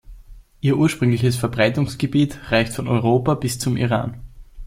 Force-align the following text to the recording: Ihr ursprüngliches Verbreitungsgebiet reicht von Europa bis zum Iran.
Ihr 0.61 0.77
ursprüngliches 0.79 1.35
Verbreitungsgebiet 1.37 2.49
reicht 2.51 2.73
von 2.73 2.87
Europa 2.87 3.35
bis 3.35 3.59
zum 3.59 3.77
Iran. 3.77 4.19